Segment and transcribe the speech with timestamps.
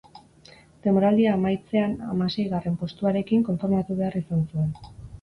[0.85, 4.79] Denboraldia amaitzean hamaseigarren postuarekin konformatu behar izan zuen.